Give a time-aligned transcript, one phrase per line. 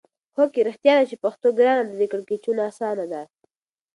[0.35, 0.61] هو کې!
[0.69, 3.21] رښتیا ده چې پښتو ګرانه ده کیړکیچو اسانه ده.